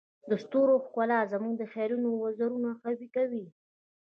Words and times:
د 0.29 0.31
ستورو 0.43 0.75
ښکلا 0.85 1.19
زموږ 1.33 1.53
د 1.57 1.63
خیالونو 1.71 2.09
وزرونه 2.13 2.69
قوي 2.83 3.07
کوي. 3.15 3.45